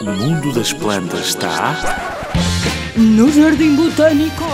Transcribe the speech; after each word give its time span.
O 0.00 0.04
mundo 0.04 0.52
das 0.52 0.72
plantas 0.72 1.30
está. 1.30 1.74
No 2.96 3.28
Jardim 3.32 3.74
Botânico! 3.74 4.44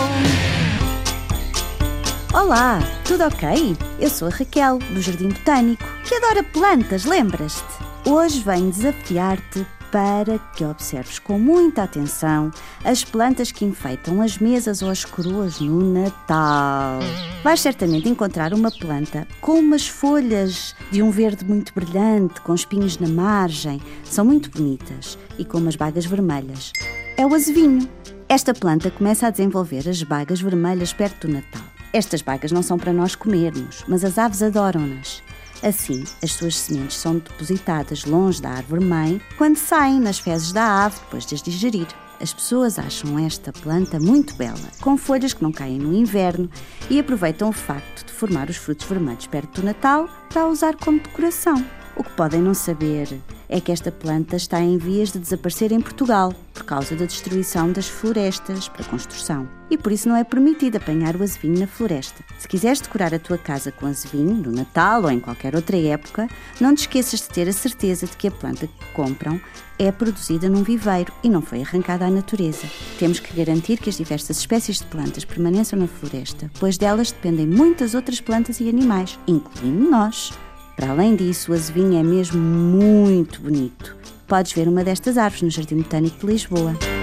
Olá, 2.33 2.79
tudo 3.05 3.25
ok? 3.25 3.77
Eu 3.99 4.09
sou 4.09 4.29
a 4.29 4.31
Raquel, 4.31 4.79
do 4.79 4.99
Jardim 4.99 5.29
Botânico, 5.29 5.83
que 6.03 6.15
adora 6.15 6.41
plantas, 6.41 7.05
lembras-te? 7.05 8.09
Hoje 8.09 8.39
venho 8.39 8.71
desafiar-te 8.71 9.63
para 9.91 10.39
que 10.55 10.65
observes 10.65 11.19
com 11.19 11.39
muita 11.39 11.83
atenção 11.83 12.51
as 12.83 13.03
plantas 13.03 13.51
que 13.51 13.65
enfeitam 13.65 14.21
as 14.21 14.37
mesas 14.37 14.81
ou 14.81 14.89
as 14.89 15.05
coroas 15.05 15.59
no 15.59 15.93
Natal. 15.93 16.99
Vais 17.43 17.59
certamente 17.59 18.09
encontrar 18.09 18.53
uma 18.53 18.71
planta 18.71 19.27
com 19.41 19.59
umas 19.59 19.87
folhas 19.87 20.75
de 20.91 21.01
um 21.01 21.11
verde 21.11 21.45
muito 21.45 21.73
brilhante, 21.73 22.41
com 22.41 22.53
espinhos 22.53 22.97
na 22.97 23.07
margem, 23.07 23.81
são 24.03 24.25
muito 24.25 24.49
bonitas 24.49 25.17
e 25.37 25.45
com 25.45 25.57
umas 25.57 25.75
bagas 25.75 26.05
vermelhas. 26.05 26.71
É 27.15 27.25
o 27.25 27.33
azevinho. 27.33 27.87
Esta 28.29 28.53
planta 28.53 28.91
começa 28.91 29.27
a 29.27 29.29
desenvolver 29.29 29.87
as 29.87 30.03
bagas 30.03 30.41
vermelhas 30.41 30.91
perto 30.91 31.27
do 31.27 31.33
Natal. 31.33 31.63
Estas 31.93 32.21
bagas 32.21 32.51
não 32.51 32.61
são 32.61 32.77
para 32.77 32.91
nós 32.91 33.15
comermos, 33.15 33.83
mas 33.87 34.03
as 34.03 34.17
aves 34.17 34.43
adoram-nas. 34.43 35.23
Assim, 35.67 36.05
as 36.23 36.31
suas 36.31 36.57
sementes 36.57 36.95
são 36.95 37.17
depositadas 37.17 38.05
longe 38.05 38.41
da 38.41 38.51
árvore-mãe 38.51 39.19
quando 39.37 39.57
saem 39.57 39.99
nas 39.99 40.17
fezes 40.17 40.53
da 40.53 40.85
ave 40.85 40.97
depois 41.01 41.25
de 41.25 41.35
as 41.35 41.41
digerir. 41.41 41.87
As 42.21 42.33
pessoas 42.33 42.79
acham 42.79 43.19
esta 43.19 43.51
planta 43.51 43.99
muito 43.99 44.33
bela, 44.35 44.55
com 44.79 44.95
folhas 44.95 45.33
que 45.33 45.43
não 45.43 45.51
caem 45.51 45.77
no 45.77 45.93
inverno 45.93 46.49
e 46.89 46.97
aproveitam 46.97 47.49
o 47.49 47.51
facto 47.51 48.05
de 48.05 48.13
formar 48.13 48.49
os 48.49 48.55
frutos 48.55 48.87
vermelhos 48.87 49.27
perto 49.27 49.59
do 49.59 49.65
Natal 49.65 50.07
para 50.29 50.47
usar 50.47 50.73
como 50.77 51.01
decoração. 51.01 51.61
O 51.97 52.03
que 52.03 52.11
podem 52.11 52.41
não 52.41 52.53
saber 52.53 53.19
é 53.49 53.59
que 53.59 53.71
esta 53.71 53.91
planta 53.91 54.37
está 54.37 54.61
em 54.61 54.77
vias 54.77 55.11
de 55.11 55.19
desaparecer 55.19 55.73
em 55.73 55.81
Portugal 55.81 56.31
por 56.31 56.46
causa 56.67 56.95
da 56.95 57.05
destruição 57.05 57.71
das 57.71 57.87
florestas 57.87 58.67
para 58.67 58.83
construção. 58.83 59.49
E 59.69 59.77
por 59.77 59.91
isso 59.91 60.07
não 60.07 60.15
é 60.15 60.23
permitido 60.23 60.75
apanhar 60.75 61.15
o 61.15 61.23
azevinho 61.23 61.59
na 61.59 61.67
floresta. 61.67 62.23
Se 62.37 62.47
quiseres 62.47 62.81
decorar 62.81 63.13
a 63.13 63.19
tua 63.19 63.37
casa 63.37 63.71
com 63.71 63.87
azevinho, 63.87 64.35
no 64.35 64.51
Natal 64.51 65.03
ou 65.03 65.09
em 65.09 65.19
qualquer 65.19 65.55
outra 65.55 65.77
época, 65.77 66.27
não 66.59 66.75
te 66.75 66.81
esqueças 66.81 67.21
de 67.21 67.29
ter 67.29 67.47
a 67.47 67.53
certeza 67.53 68.05
de 68.05 68.17
que 68.17 68.27
a 68.27 68.31
planta 68.31 68.67
que 68.67 68.85
compram 68.93 69.39
é 69.79 69.91
produzida 69.91 70.49
num 70.49 70.63
viveiro 70.63 71.13
e 71.23 71.29
não 71.29 71.41
foi 71.41 71.61
arrancada 71.61 72.05
à 72.05 72.09
natureza. 72.09 72.67
Temos 72.99 73.19
que 73.19 73.35
garantir 73.35 73.77
que 73.77 73.89
as 73.89 73.97
diversas 73.97 74.37
espécies 74.37 74.79
de 74.79 74.85
plantas 74.85 75.23
permaneçam 75.23 75.79
na 75.79 75.87
floresta, 75.87 76.51
pois 76.59 76.77
delas 76.77 77.11
dependem 77.11 77.47
muitas 77.47 77.95
outras 77.95 78.19
plantas 78.19 78.59
e 78.59 78.67
animais, 78.67 79.17
incluindo 79.27 79.89
nós. 79.89 80.33
Para 80.75 80.91
além 80.91 81.15
disso, 81.15 81.51
o 81.51 81.55
azevinho 81.55 81.97
é 81.97 82.03
mesmo 82.03 82.39
muito 82.39 83.41
bonito. 83.41 83.95
Podes 84.27 84.51
ver 84.51 84.67
uma 84.67 84.83
destas 84.83 85.17
árvores 85.17 85.41
no 85.41 85.49
Jardim 85.49 85.77
Botânico 85.77 86.19
de 86.19 86.33
Lisboa. 86.33 86.96